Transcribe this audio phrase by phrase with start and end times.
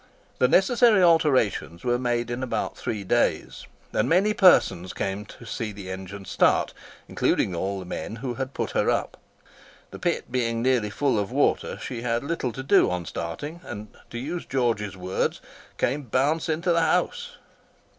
[0.39, 5.71] The necessary alterations were made in about three days, and many persons came to see
[5.71, 6.73] the engine start,
[7.07, 9.15] including the men who had put her up.
[9.91, 13.89] The pit being nearly full of water, she had little to do on starting, and,
[14.09, 15.39] to use George's words,
[15.77, 17.35] "came bounce into the house."